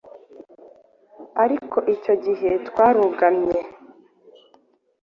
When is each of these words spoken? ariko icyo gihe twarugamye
ariko 1.43 1.77
icyo 1.93 2.13
gihe 2.23 2.51
twarugamye 2.67 3.59